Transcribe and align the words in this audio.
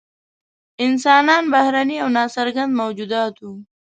انسانان 0.85 1.43
بهرني 1.53 1.97
او 2.03 2.09
نا 2.15 2.23
څرګند 2.35 2.71
موجودات 2.81 3.33
وو. 3.39 3.53